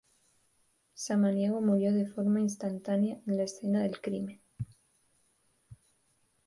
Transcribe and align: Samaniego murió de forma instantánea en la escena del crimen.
Samaniego 0.95 1.61
murió 1.61 1.93
de 1.93 2.07
forma 2.07 2.39
instantánea 2.41 3.17
en 3.27 3.37
la 3.37 3.43
escena 3.43 3.83
del 3.83 4.01
crimen. 4.01 4.41